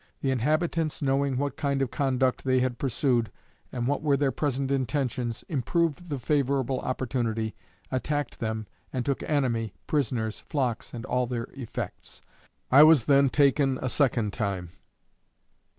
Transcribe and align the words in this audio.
The 0.21 0.31
inhabitants 0.31 1.03
knowing 1.03 1.37
what 1.37 1.55
kind 1.55 1.79
of 1.79 1.91
conduct 1.91 2.43
they 2.43 2.59
had 2.59 2.79
pursued, 2.79 3.31
and 3.71 3.85
what 3.85 4.01
were 4.01 4.17
their 4.17 4.31
present 4.31 4.71
intentions, 4.71 5.43
improved 5.47 6.09
the 6.09 6.17
favorable 6.17 6.79
opportunity, 6.79 7.53
attacked 7.91 8.39
them, 8.39 8.65
and 8.91 9.05
took 9.05 9.21
enemy, 9.21 9.73
prisoners, 9.85 10.39
flocks 10.39 10.91
and 10.91 11.05
all 11.05 11.27
their 11.27 11.49
effects. 11.53 12.23
I 12.71 12.81
was 12.81 13.05
then 13.05 13.29
taken 13.29 13.77
a 13.79 13.89
second 13.89 14.33
time. 14.33 14.71